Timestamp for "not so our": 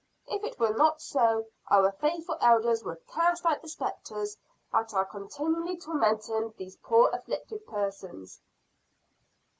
0.75-1.91